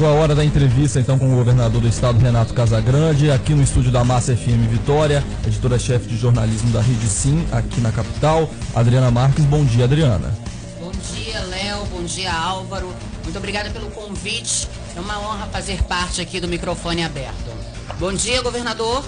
[0.00, 3.62] chegou a hora da entrevista então com o governador do estado, Renato Casagrande, aqui no
[3.62, 9.10] estúdio da Massa FM Vitória, editora-chefe de jornalismo da Rede Sim, aqui na capital, Adriana
[9.10, 9.44] Marques.
[9.44, 10.34] Bom dia, Adriana.
[10.80, 11.84] Bom dia, Léo.
[11.90, 12.90] Bom dia, Álvaro.
[13.24, 14.66] Muito obrigada pelo convite.
[14.96, 17.50] É uma honra fazer parte aqui do microfone aberto.
[17.98, 19.04] Bom dia, governador.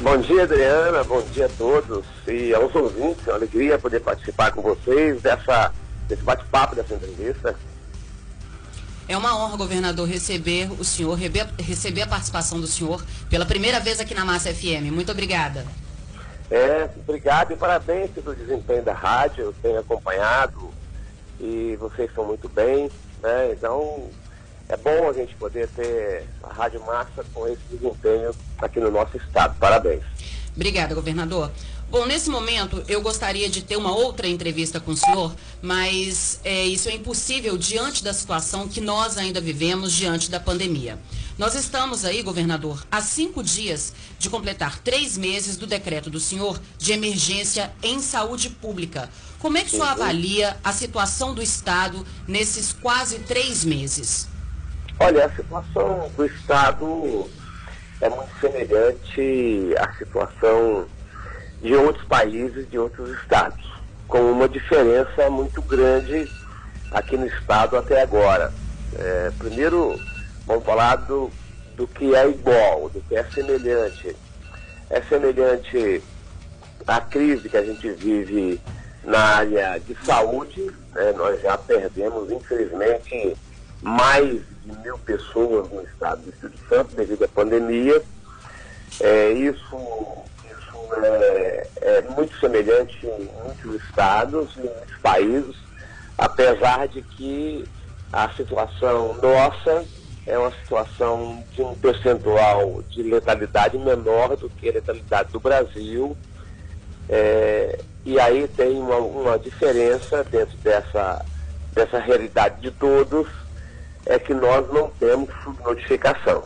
[0.00, 1.04] Bom dia, Adriana.
[1.04, 3.28] Bom dia a todos e aos ouvintes.
[3.28, 5.70] É uma alegria poder participar com vocês dessa,
[6.08, 7.54] desse bate-papo, dessa entrevista.
[9.08, 11.16] É uma honra, governador, receber o senhor,
[11.58, 14.90] receber a participação do senhor pela primeira vez aqui na Massa FM.
[14.90, 15.64] Muito obrigada.
[16.50, 19.44] É, obrigado e parabéns pelo desempenho da rádio.
[19.44, 20.70] Eu tenho acompanhado
[21.40, 22.90] e vocês são muito bem,
[23.22, 23.52] né?
[23.52, 24.10] Então,
[24.68, 29.16] é bom a gente poder ter a Rádio Massa com esse desempenho aqui no nosso
[29.16, 29.56] estado.
[29.60, 30.02] Parabéns.
[30.54, 31.52] Obrigada, governador.
[31.88, 35.32] Bom, nesse momento eu gostaria de ter uma outra entrevista com o senhor,
[35.62, 40.98] mas é, isso é impossível diante da situação que nós ainda vivemos diante da pandemia.
[41.38, 46.60] Nós estamos aí, governador, há cinco dias de completar três meses do decreto do senhor
[46.76, 49.08] de emergência em saúde pública.
[49.38, 54.26] Como é que o senhor avalia a situação do Estado nesses quase três meses?
[54.98, 57.30] Olha, a situação do Estado
[58.00, 60.88] é muito semelhante à situação
[61.60, 63.64] de outros países, de outros estados,
[64.06, 66.30] com uma diferença muito grande
[66.90, 68.52] aqui no estado até agora.
[68.98, 69.98] É, primeiro,
[70.46, 71.30] vamos falar do,
[71.76, 74.16] do que é igual, do que é semelhante.
[74.88, 76.02] É semelhante
[76.86, 78.60] à crise que a gente vive
[79.04, 81.12] na área de saúde, né?
[81.16, 83.36] nós já perdemos, infelizmente,
[83.82, 88.02] mais de mil pessoas no estado do Espírito Santo devido à pandemia.
[89.00, 89.76] É, isso
[91.02, 95.56] é, é, muito semelhante em muitos estados, em muitos países,
[96.16, 97.64] apesar de que
[98.12, 99.84] a situação nossa
[100.26, 106.16] é uma situação de um percentual de letalidade menor do que a letalidade do Brasil.
[107.08, 111.24] É, e aí tem uma, uma diferença dentro dessa,
[111.72, 113.28] dessa realidade de todos
[114.06, 116.44] é que nós não temos subnotificação.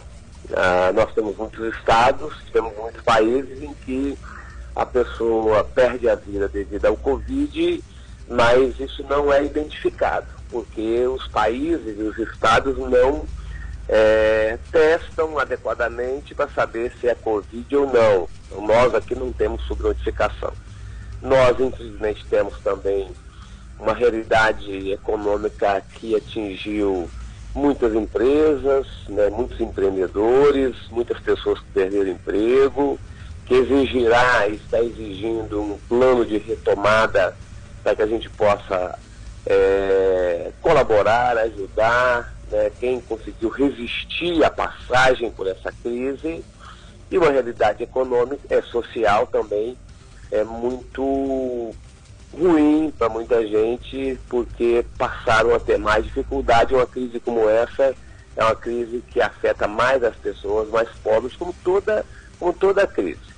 [0.56, 4.18] Ah, nós temos muitos estados, temos muitos países em que
[4.80, 7.84] a pessoa perde a vida devido ao Covid,
[8.26, 13.26] mas isso não é identificado, porque os países e os estados não
[13.86, 18.26] é, testam adequadamente para saber se é Covid ou não.
[18.46, 20.54] Então, nós aqui não temos subnotificação.
[21.20, 23.10] Nós, infelizmente, temos também
[23.78, 27.06] uma realidade econômica que atingiu
[27.54, 32.98] muitas empresas, né, muitos empreendedores, muitas pessoas que perderam emprego,
[33.50, 37.36] que exigirá, está exigindo um plano de retomada
[37.82, 38.96] para que a gente possa
[39.44, 46.44] é, colaborar, ajudar né, quem conseguiu resistir à passagem por essa crise
[47.10, 49.76] e uma realidade econômica, é social também,
[50.30, 51.74] é muito
[52.32, 56.72] ruim para muita gente, porque passaram a ter mais dificuldade.
[56.72, 57.96] Uma crise como essa
[58.36, 62.06] é uma crise que afeta mais as pessoas mais pobres, como toda,
[62.38, 63.29] como toda crise.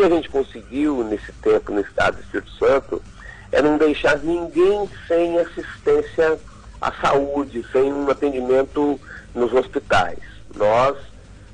[0.00, 3.02] Que a gente conseguiu nesse tempo no estado do Espírito Santo
[3.52, 6.38] é não deixar ninguém sem assistência
[6.80, 8.98] à saúde, sem um atendimento
[9.34, 10.18] nos hospitais.
[10.56, 10.96] Nós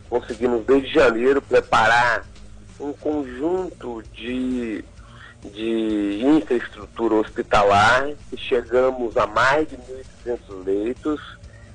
[0.09, 2.25] conseguimos, desde janeiro, preparar
[2.79, 4.85] um conjunto de
[5.53, 9.77] de infraestrutura hospitalar e chegamos a mais de
[10.25, 11.21] 1.300 leitos.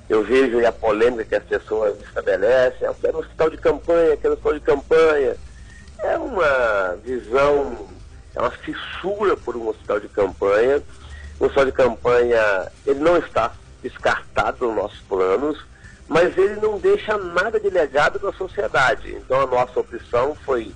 [0.08, 4.36] Eu vejo a polêmica que as pessoas estabelecem, quero um hospital de campanha, quero um
[4.36, 5.36] hospital de campanha.
[6.02, 7.88] É uma visão,
[8.34, 10.82] é uma fissura por um hospital de campanha.
[11.38, 13.52] O hospital de campanha, ele não está
[13.82, 15.58] descartado nos nossos planos,
[16.08, 19.12] mas ele não deixa nada de legado para a sociedade.
[19.12, 20.72] Então a nossa opção foi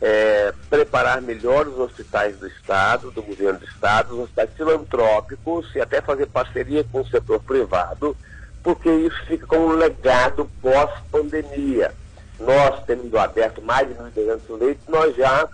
[0.00, 5.80] é, preparar melhor os hospitais do Estado, do governo do Estado, os hospitais filantrópicos e
[5.80, 8.16] até fazer parceria com o setor privado,
[8.62, 11.92] porque isso fica como um legado pós-pandemia.
[12.40, 15.48] Nós, tendo aberto mais de 1.200 leitos, nós já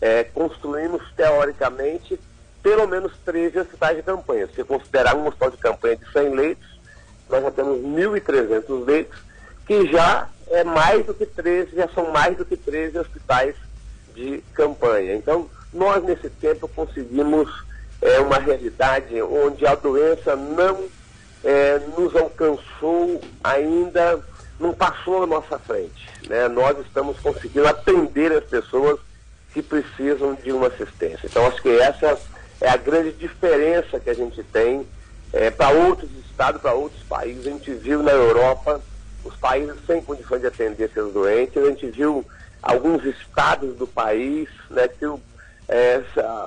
[0.00, 2.18] é, construímos, teoricamente,
[2.62, 4.48] pelo menos 13 hospitais de campanha.
[4.54, 6.80] Se considerar um hospital de campanha de 100 leitos,
[7.28, 9.18] nós já temos 1.300 leitos,
[9.66, 13.54] que já é mais do que 13, já são mais do que 13 hospitais
[14.14, 15.14] de campanha.
[15.14, 17.48] Então, nós nesse tempo conseguimos
[18.00, 20.84] é, uma realidade onde a doença não
[21.44, 24.20] é, nos alcançou ainda,
[24.58, 26.08] não passou à nossa frente.
[26.28, 26.48] Né?
[26.48, 28.98] Nós estamos conseguindo atender as pessoas
[29.52, 31.26] que precisam de uma assistência.
[31.26, 32.18] Então, acho que essa
[32.60, 34.86] é a grande diferença que a gente tem
[35.32, 37.46] é, para outros estados, para outros países.
[37.46, 38.80] A gente viu na Europa
[39.24, 41.62] os países sem condições de atender seus doentes.
[41.62, 42.24] A gente viu
[42.62, 45.04] alguns estados do país, né, que
[45.68, 46.02] é,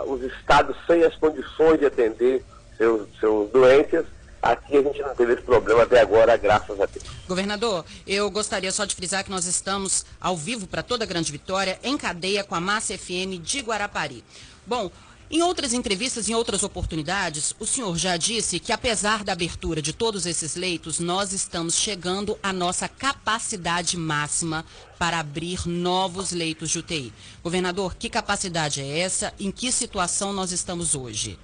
[0.05, 2.43] os estados sem as condições de atender
[2.77, 4.03] seus, seus doentes.
[4.41, 7.03] Aqui a gente não teve esse problema até agora, graças a Deus.
[7.27, 11.31] Governador, eu gostaria só de frisar que nós estamos ao vivo para toda a Grande
[11.31, 14.23] Vitória, em cadeia com a Massa FM de Guarapari.
[14.67, 14.91] Bom,
[15.29, 19.91] em outras entrevistas, em outras oportunidades, o senhor já disse que, apesar da abertura de
[19.91, 24.63] todos esses leitos, nós estamos chegando à nossa capacidade máxima
[24.99, 27.13] para abrir novos leitos de UTI.
[27.43, 29.33] Governador, que capacidade é essa?
[29.39, 31.39] Em que situação nós estamos hoje?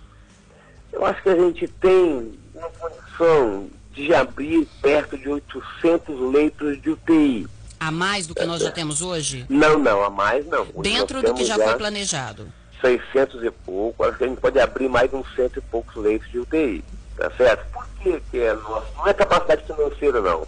[0.91, 6.91] Eu acho que a gente tem uma condição de abrir perto de 800 leitos de
[6.91, 7.47] UTI.
[7.79, 9.45] A mais do que nós já temos hoje?
[9.49, 10.65] Não, não, a mais não.
[10.81, 12.47] Dentro do que já, já foi planejado.
[12.79, 16.29] 600 e pouco, acho que a gente pode abrir mais uns cento e poucos leitos
[16.31, 16.83] de UTI,
[17.15, 17.65] tá certo?
[17.71, 18.87] Por que, que é nosso?
[18.97, 20.47] Não é capacidade financeira, não.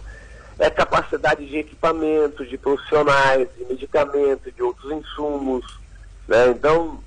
[0.58, 5.64] É capacidade de equipamento, de profissionais, de medicamentos, de outros insumos,
[6.28, 6.48] né?
[6.48, 7.00] Então,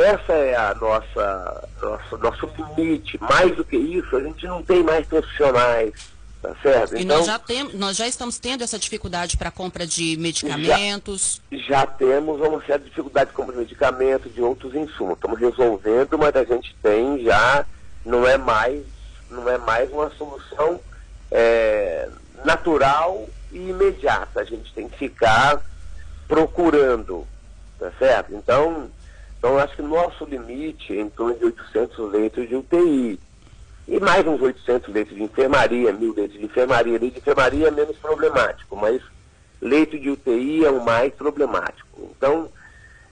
[0.00, 3.18] essa é a nossa, nossa nosso limite.
[3.20, 5.92] Mais do que isso, a gente não tem mais profissionais,
[6.40, 6.96] Tá certo?
[6.96, 10.16] E então, nós, já tem, nós já estamos tendo essa dificuldade para a compra de
[10.16, 11.40] medicamentos?
[11.50, 15.14] Já, já, temos uma certa dificuldade de compra de medicamentos, de outros insumos.
[15.14, 17.66] Estamos resolvendo, mas a gente tem já,
[18.04, 18.84] não é mais,
[19.28, 20.80] não é mais uma solução
[21.28, 22.08] é,
[22.44, 24.40] natural e imediata.
[24.40, 25.60] A gente tem que ficar
[26.28, 27.26] procurando,
[27.80, 28.32] tá certo?
[28.32, 28.88] Então,
[29.38, 33.20] então acho que nosso limite é em torno de 800 leitos de UTI
[33.86, 36.98] e mais uns 800 leitos de enfermaria, mil leitos de enfermaria.
[36.98, 39.00] Leito de enfermaria é menos problemático, mas
[39.62, 42.10] leito de UTI é o mais problemático.
[42.14, 42.50] Então,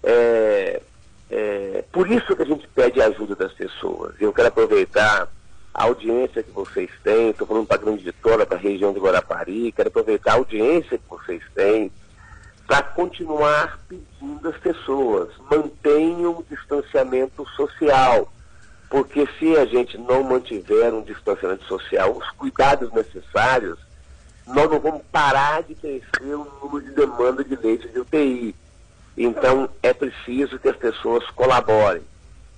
[0.02, 0.82] é,
[1.30, 4.14] é, por isso que a gente pede a ajuda das pessoas.
[4.20, 5.28] Eu quero aproveitar
[5.72, 9.00] a audiência que vocês têm, estou falando para a Grande Vitória, para a região de
[9.00, 11.90] Guarapari, quero aproveitar a audiência que vocês têm
[12.66, 18.28] para continuar pedindo às pessoas, mantenham o distanciamento social
[18.88, 23.78] porque se a gente não mantiver um distanciamento social, os cuidados necessários,
[24.46, 28.54] nós não vamos parar de crescer o número de demanda de leitos de UTI.
[29.16, 32.02] Então é preciso que as pessoas colaborem.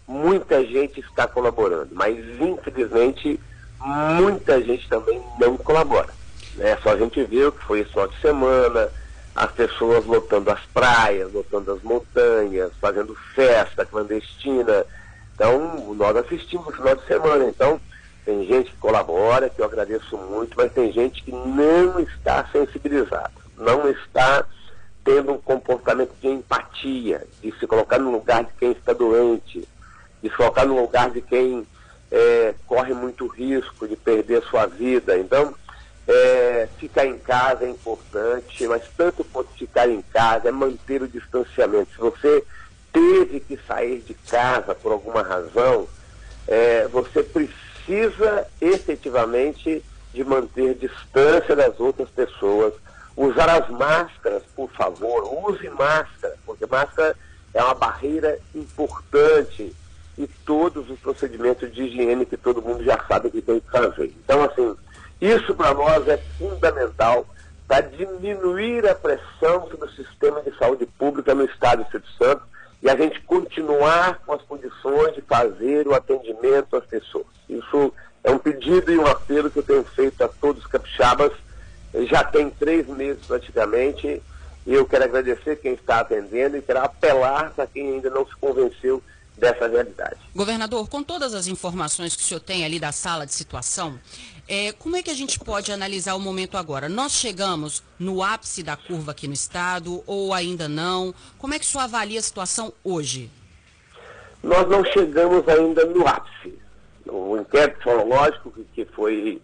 [0.07, 3.41] Muita gente está colaborando, mas infelizmente
[3.81, 6.13] muita gente também não colabora.
[6.57, 6.77] Né?
[6.83, 8.91] Só a gente viu que foi só de semana,
[9.45, 14.85] as pessoas lotando as praias, lotando as montanhas, fazendo festa clandestina
[15.39, 17.45] então, nós assistimos no final de semana.
[17.45, 17.81] Então,
[18.25, 23.31] tem gente que colabora, que eu agradeço muito, mas tem gente que não está sensibilizada,
[23.57, 24.45] não está
[25.05, 29.67] tendo um comportamento de empatia, de se colocar no lugar de quem está doente,
[30.21, 31.65] de se colocar no lugar de quem
[32.11, 35.17] é, corre muito risco de perder sua vida.
[35.17, 35.55] Então,
[36.09, 41.09] é, ficar em casa é importante, mas tanto quanto ficar em casa é manter o
[41.09, 41.93] distanciamento.
[41.93, 42.45] Se você
[42.91, 45.87] teve que sair de casa por alguma razão,
[46.47, 49.85] é, você precisa efetivamente
[50.15, 52.73] de manter distância das outras pessoas,
[53.15, 57.15] usar as máscaras, por favor, use máscara, porque máscara
[57.53, 59.75] é uma barreira importante
[60.17, 64.13] e todos os procedimentos de higiene que todo mundo já sabe que tem que fazer.
[64.25, 64.75] Então, assim,
[65.21, 67.27] isso para nós é fundamental
[67.67, 72.43] para diminuir a pressão sobre o sistema de saúde pública no Estado do Espírito Santo
[72.83, 77.27] e a gente continuar com as condições de fazer o atendimento às pessoas.
[77.49, 81.33] Isso é um pedido e um apelo que eu tenho feito a todos os capixabas.
[82.09, 84.23] Já tem três meses praticamente.
[84.67, 88.37] E eu quero agradecer quem está atendendo e quero apelar para quem ainda não se
[88.37, 89.03] convenceu
[89.39, 90.17] dessa realidade.
[90.35, 93.99] Governador, com todas as informações que o senhor tem ali da sala de situação,
[94.49, 96.89] é, como é que a gente pode analisar o momento agora?
[96.89, 101.15] Nós chegamos no ápice da curva aqui no estado ou ainda não?
[101.39, 103.31] Como é que o senhor avalia a situação hoje?
[104.43, 106.59] Nós não chegamos ainda no ápice.
[107.07, 109.43] O inquérito fonológico que foi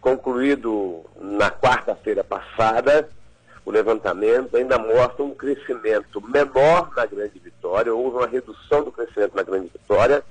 [0.00, 3.08] concluído na quarta-feira passada,
[3.64, 9.34] o levantamento ainda mostra um crescimento menor na Grande Vitória, houve uma redução do crescimento
[9.34, 10.22] na Grande Vitória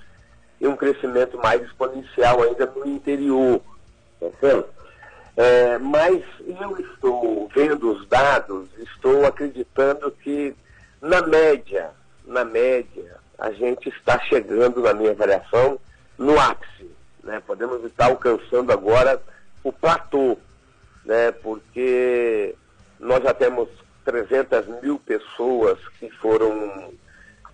[0.62, 3.62] e um crescimento mais exponencial ainda no interior.
[4.20, 4.28] Tá
[5.38, 10.56] é, mas eu estou vendo os dados, estou acreditando que
[11.02, 11.92] na média,
[12.26, 15.78] na média, a gente está chegando, na minha avaliação,
[16.18, 16.90] no ápice.
[17.24, 17.42] Né?
[17.46, 19.22] Podemos estar alcançando agora
[19.62, 20.38] o platô,
[21.04, 21.32] né?
[21.32, 22.56] porque
[23.00, 23.68] nós já temos
[24.06, 26.94] 300 mil pessoas que foram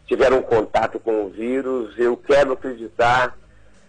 [0.05, 1.97] tiveram contato com o vírus.
[1.97, 3.35] Eu quero acreditar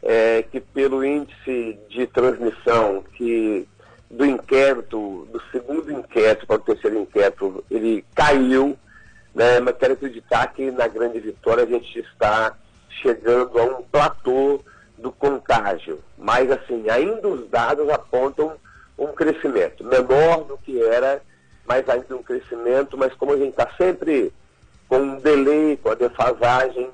[0.03, 3.69] é, que pelo índice de transmissão que
[4.11, 8.77] do inquérito, do segundo inquérito para o terceiro inquérito, ele caiu,
[9.35, 9.59] né?
[9.61, 12.55] mas quero acreditar que na grande vitória a gente está
[13.01, 14.61] chegando a um platô
[14.99, 15.99] do contágio.
[16.19, 18.53] Mas, assim, ainda os dados apontam
[18.99, 21.23] um crescimento, menor do que era,
[21.67, 24.33] mas ainda um crescimento, mas como a gente está sempre
[24.89, 26.91] com um delay, com a defasagem,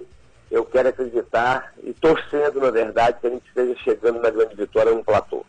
[0.51, 4.95] eu quero acreditar e torcendo, na verdade, que a gente esteja chegando na grande vitória
[4.95, 5.45] um platô.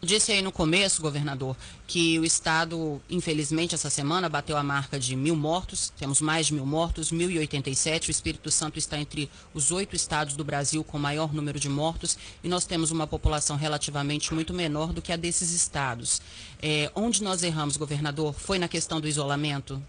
[0.00, 5.16] Disse aí no começo, governador, que o Estado, infelizmente, essa semana bateu a marca de
[5.16, 5.90] mil mortos.
[5.98, 8.06] Temos mais de mil mortos, 1.087.
[8.06, 12.16] O Espírito Santo está entre os oito estados do Brasil com maior número de mortos.
[12.44, 16.22] E nós temos uma população relativamente muito menor do que a desses estados.
[16.62, 18.34] É, onde nós erramos, governador?
[18.34, 19.82] Foi na questão do isolamento?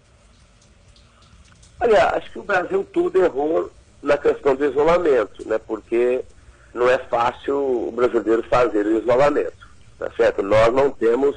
[1.78, 3.70] Olha, acho que o Brasil todo errou
[4.02, 5.58] na questão do isolamento, né?
[5.58, 6.24] Porque
[6.72, 10.42] não é fácil o brasileiro fazer o isolamento, tá certo?
[10.42, 11.36] Nós não temos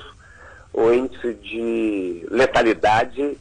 [0.71, 3.37] o índice de letalidade,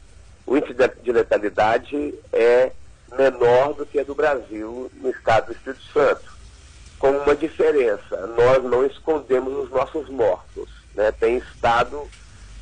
[0.47, 2.73] o índice de letalidade é
[3.17, 6.33] menor do que a do Brasil no estado do Espírito Santo.
[6.99, 10.69] Com uma diferença, nós não escondemos os nossos mortos.
[10.95, 11.11] Né?
[11.13, 12.09] Tem estado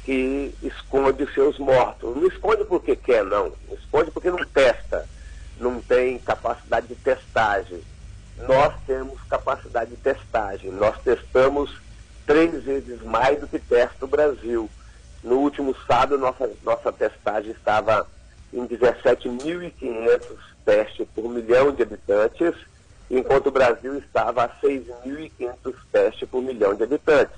[0.04, 2.16] que esconde seus mortos.
[2.16, 3.52] Não esconde porque quer, não.
[3.70, 5.06] Esconde porque não testa
[5.60, 7.82] não tem capacidade de testagem.
[8.48, 10.70] Nós temos capacidade de testagem.
[10.72, 11.70] Nós testamos
[12.26, 14.68] três vezes mais do que testa o Brasil.
[15.22, 18.08] No último sábado, nossa, nossa testagem estava
[18.52, 20.22] em 17.500
[20.64, 22.54] testes por milhão de habitantes,
[23.10, 27.36] enquanto o Brasil estava a 6.500 testes por milhão de habitantes.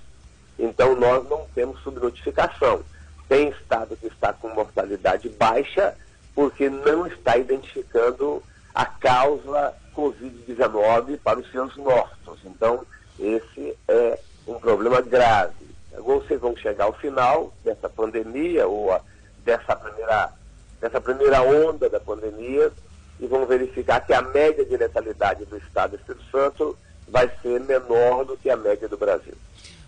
[0.58, 2.84] Então, nós não temos subnotificação.
[3.28, 5.96] Tem estado que está com mortalidade baixa
[6.34, 8.42] porque não está identificando
[8.74, 12.38] a causa Covid-19 para os seus mortos.
[12.44, 12.84] Então,
[13.18, 15.66] esse é um problema grave.
[15.98, 19.00] Vocês vão chegar ao final dessa pandemia, ou a,
[19.44, 20.32] dessa, primeira,
[20.80, 22.72] dessa primeira onda da pandemia,
[23.20, 27.60] e vão verificar que a média de letalidade do Estado do Espírito Santo vai ser
[27.60, 29.34] menor do que a média do Brasil.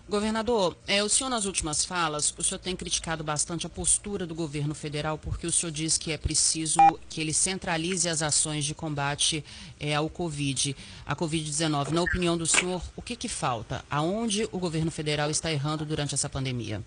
[0.07, 4.35] Governador, é, o senhor nas últimas falas, o senhor tem criticado bastante a postura do
[4.35, 8.75] governo federal, porque o senhor diz que é preciso que ele centralize as ações de
[8.75, 9.43] combate
[9.79, 11.89] é, ao Covid, a Covid-19.
[11.89, 13.83] Na opinião do senhor, o que, que falta?
[13.89, 16.83] Aonde o governo federal está errando durante essa pandemia?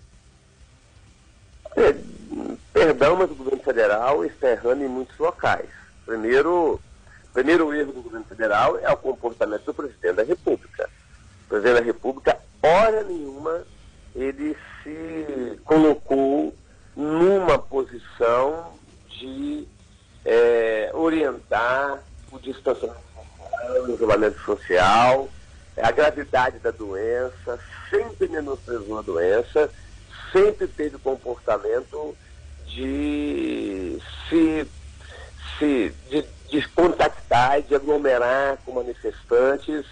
[1.75, 1.93] É,
[2.71, 5.67] perdão, mas o governo federal está errando em muitos locais.
[6.05, 6.79] Primeiro,
[7.33, 10.89] primeiro erro do governo federal é o comportamento do presidente da República.
[11.45, 13.63] O presidente da República hora nenhuma
[14.15, 16.53] ele se colocou
[16.95, 18.73] numa posição
[19.07, 19.67] de
[20.25, 25.29] é, orientar o distanciamento social, o isolamento social,
[25.77, 29.69] a gravidade da doença, sempre menosprezou a doença,
[30.31, 32.15] sempre teve comportamento
[32.65, 33.97] de
[34.27, 34.67] se,
[35.57, 39.85] se de, de contactar, de aglomerar com manifestantes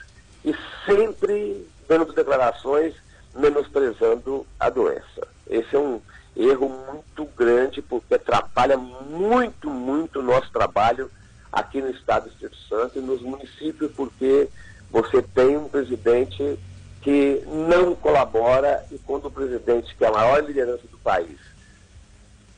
[0.43, 0.53] e
[0.85, 2.93] sempre dando declarações
[3.35, 5.27] menosprezando a doença.
[5.49, 6.01] Esse é um
[6.35, 11.09] erro muito grande porque atrapalha muito, muito o nosso trabalho
[11.51, 14.47] aqui no estado do Espírito Santo e nos municípios, porque
[14.91, 16.59] você tem um presidente
[17.01, 21.39] que não colabora e quando o presidente, que é a maior liderança do país,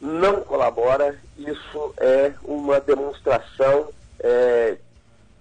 [0.02, 4.78] não colabora, isso é uma demonstração é,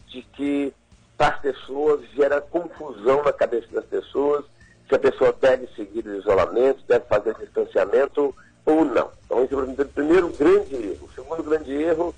[0.09, 0.73] de que
[1.18, 4.44] para as pessoas, gera confusão na cabeça das pessoas,
[4.88, 8.34] se a pessoa deve seguir o isolamento, deve fazer distanciamento
[8.64, 9.10] ou não.
[9.26, 11.06] Então, esse é o primeiro grande erro.
[11.06, 12.14] O segundo grande erro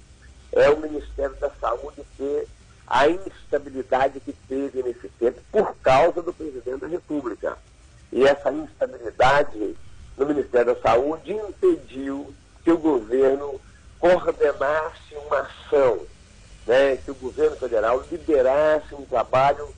[0.52, 2.46] é o Ministério da Saúde ter
[2.86, 7.56] a instabilidade que teve nesse tempo por causa do presidente da República.
[8.12, 9.76] E essa instabilidade
[10.16, 13.60] no Ministério da Saúde impediu que o governo
[13.98, 16.00] coordenasse uma ação
[16.66, 19.68] né, que o governo federal liderasse um trabalho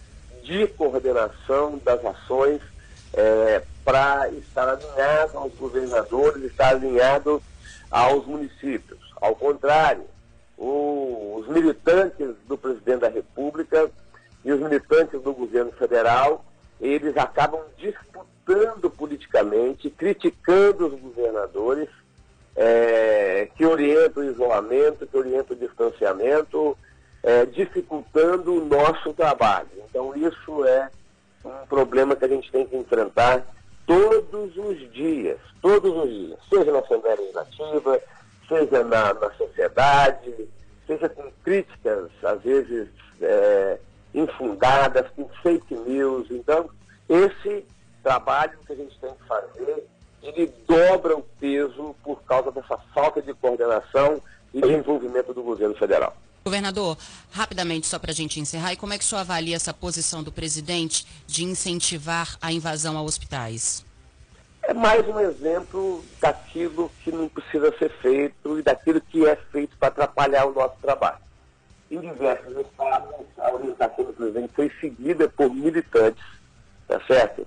[0.42, 2.60] de coordenação das ações
[3.14, 7.42] é, para estar alinhado aos governadores, estar alinhado
[7.90, 8.98] aos municípios.
[9.20, 10.04] Ao contrário,
[10.56, 13.90] o, os militantes do presidente da República
[14.44, 16.44] e os militantes do governo federal,
[16.80, 21.88] eles acabam disputando politicamente, criticando os governadores
[22.56, 26.76] é, que orientam o isolamento, que orientam o distanciamento,
[27.22, 29.68] é, dificultando o nosso trabalho.
[29.88, 30.90] Então, isso é
[31.44, 33.44] um problema que a gente tem que enfrentar
[33.86, 38.00] todos os dias, todos os dias, seja na Assembleia Legislativa,
[38.48, 40.48] seja na, na sociedade,
[40.86, 42.88] seja com críticas, às vezes,
[43.20, 43.78] é,
[44.14, 46.30] infundadas, com fake news.
[46.30, 46.68] Então,
[47.08, 47.64] esse
[48.02, 49.86] trabalho que a gente tem que fazer,
[50.22, 54.20] ele dobra o peso por causa dessa falta de coordenação
[54.54, 56.16] e de envolvimento do governo federal.
[56.44, 56.96] Governador,
[57.30, 60.22] rapidamente, só para a gente encerrar, e como é que o senhor avalia essa posição
[60.22, 63.84] do presidente de incentivar a invasão a hospitais?
[64.64, 69.76] É mais um exemplo daquilo que não precisa ser feito e daquilo que é feito
[69.76, 71.18] para atrapalhar o nosso trabalho.
[71.90, 76.24] Em diversos estados, a orientação do presidente foi seguida por militantes,
[76.88, 77.46] tá certo?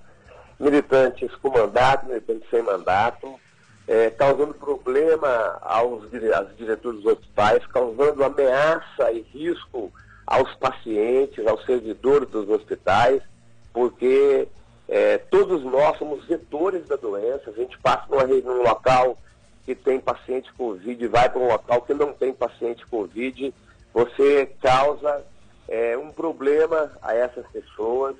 [0.58, 3.38] Militantes com mandato, militantes sem mandato,
[3.86, 9.92] é, causando problema aos, aos diretores dos hospitais, causando ameaça e risco
[10.26, 13.22] aos pacientes, aos servidores dos hospitais,
[13.72, 14.48] porque
[14.88, 19.16] é, todos nós somos vetores da doença, a gente passa numa, num local
[19.64, 23.52] que tem paciente Covid e vai para um local que não tem paciente Covid,
[23.92, 25.24] você causa
[25.68, 28.14] é, um problema a essas pessoas.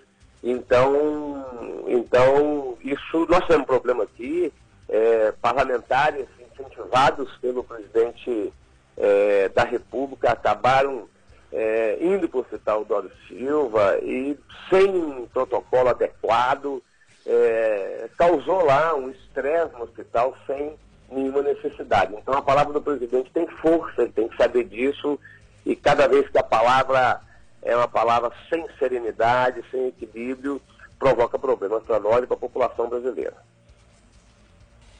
[0.48, 1.44] Então,
[1.88, 4.52] então isso nós temos um problema aqui
[4.88, 8.52] é, parlamentares incentivados pelo presidente
[8.96, 11.08] é, da República acabaram
[11.52, 14.38] é, indo para o hospital Dório Silva e
[14.70, 16.80] sem protocolo adequado,
[17.26, 20.76] é, causou lá um estresse no hospital sem
[21.10, 22.14] nenhuma necessidade.
[22.14, 25.18] Então a palavra do presidente tem força, ele tem que saber disso,
[25.64, 27.20] e cada vez que a palavra
[27.66, 30.62] é uma palavra sem serenidade, sem equilíbrio,
[30.98, 33.34] provoca problemas para nós e para a população brasileira.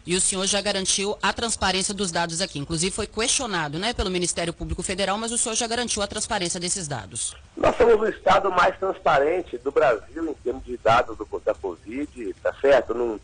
[0.05, 2.59] E o senhor já garantiu a transparência dos dados aqui.
[2.59, 6.61] Inclusive foi questionado né, pelo Ministério Público Federal, mas o senhor já garantiu a transparência
[6.61, 7.35] desses dados.
[7.57, 12.35] Nós somos o estado mais transparente do Brasil em termos de dados do, da Covid,
[12.43, 12.95] tá certo?
[12.95, 13.19] Não,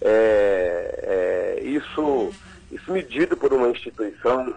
[0.00, 2.32] é, é, isso,
[2.70, 4.54] isso medido por uma instituição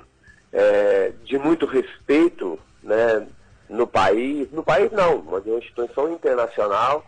[0.53, 3.25] é, de muito respeito né,
[3.71, 7.03] no país, no país não, mas uma instituição internacional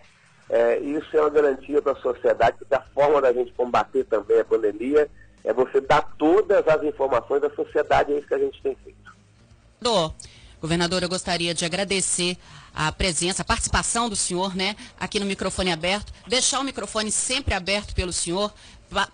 [0.50, 4.39] é, isso é uma garantia para a sociedade, porque a forma da gente combater também
[4.39, 5.10] a pandemia
[5.43, 9.13] é você dar todas as informações da sociedade, é isso que a gente tem feito.
[10.62, 12.38] Governador, eu gostaria de agradecer
[12.73, 17.54] a presença, a participação do senhor, né, aqui no microfone aberto, deixar o microfone sempre
[17.54, 18.54] aberto pelo senhor,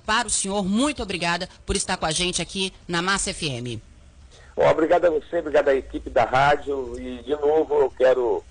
[0.05, 3.88] para o senhor, muito obrigada por estar com a gente aqui na Massa FM.
[4.59, 8.43] Bom, obrigado a você, obrigado à equipe da rádio e, de novo, eu quero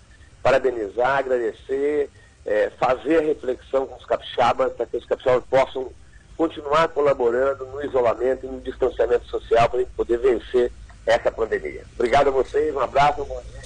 [0.42, 2.08] parabenizar, agradecer
[2.46, 5.92] é, fazer a reflexão com os capixabas para que os capixabas possam
[6.34, 10.72] continuar colaborando no isolamento e no distanciamento social para a gente poder vencer
[11.04, 11.84] essa pandemia.
[11.94, 13.62] Obrigado a vocês, um abraço, bom dia.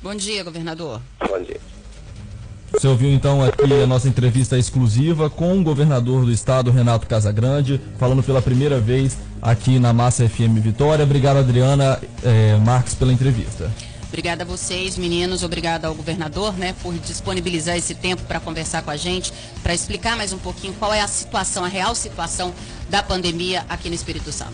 [0.00, 1.00] Bom dia, governador.
[1.28, 1.77] Bom dia.
[2.72, 7.80] Você ouviu então aqui a nossa entrevista exclusiva com o governador do estado, Renato Casagrande,
[7.98, 11.04] falando pela primeira vez aqui na Massa FM Vitória.
[11.04, 13.70] Obrigado, Adriana eh, Marques, pela entrevista.
[14.08, 15.42] Obrigada a vocês, meninos.
[15.42, 20.16] Obrigada ao governador, né, por disponibilizar esse tempo para conversar com a gente, para explicar
[20.16, 22.54] mais um pouquinho qual é a situação, a real situação
[22.88, 24.46] da pandemia aqui no Espírito Santo.